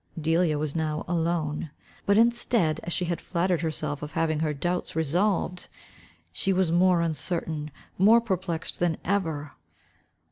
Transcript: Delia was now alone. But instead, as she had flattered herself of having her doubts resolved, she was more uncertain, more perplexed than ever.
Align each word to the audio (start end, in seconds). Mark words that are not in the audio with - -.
Delia 0.19 0.57
was 0.57 0.75
now 0.75 1.05
alone. 1.07 1.69
But 2.07 2.17
instead, 2.17 2.79
as 2.81 2.91
she 2.91 3.05
had 3.05 3.21
flattered 3.21 3.61
herself 3.61 4.01
of 4.01 4.13
having 4.13 4.39
her 4.39 4.51
doubts 4.51 4.95
resolved, 4.95 5.67
she 6.31 6.51
was 6.51 6.71
more 6.71 7.01
uncertain, 7.01 7.69
more 7.99 8.19
perplexed 8.19 8.79
than 8.79 8.97
ever. 9.05 9.51